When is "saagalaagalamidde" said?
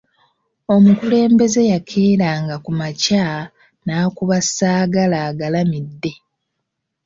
4.55-6.11